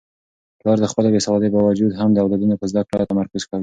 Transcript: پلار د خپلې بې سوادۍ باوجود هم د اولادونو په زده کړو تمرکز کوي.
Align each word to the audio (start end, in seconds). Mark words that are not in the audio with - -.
پلار 0.59 0.77
د 0.81 0.85
خپلې 0.91 1.09
بې 1.13 1.21
سوادۍ 1.27 1.49
باوجود 1.51 1.91
هم 1.99 2.09
د 2.13 2.17
اولادونو 2.23 2.55
په 2.61 2.65
زده 2.71 2.81
کړو 2.89 3.09
تمرکز 3.11 3.41
کوي. 3.49 3.59